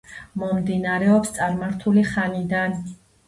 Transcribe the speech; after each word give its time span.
მომდინარეობს 0.43 1.35
წარმართული 1.37 2.05
ხანიდან. 2.13 2.77